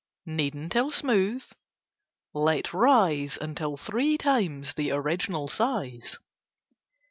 Knead 0.25 0.55
until 0.55 0.89
smooth. 0.89 1.43
Let 2.33 2.73
rise 2.73 3.37
until 3.39 3.77
three 3.77 4.17
times 4.17 4.73
the 4.73 4.89
original 4.89 5.47
size. 5.47 6.17